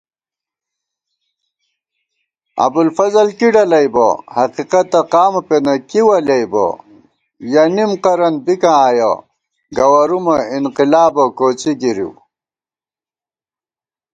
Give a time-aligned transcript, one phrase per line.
[2.65, 6.67] ابُوالفضل کی ڈلَئیبہ، حقیقَتہ قامہ پېنہ کی ولیَئیبہ
[7.09, 9.11] * یَہ نِم قرَن بِکاں آیَہ،
[9.75, 12.11] گوَرُومَہ انقِلابہ کوڅی گِرِیؤ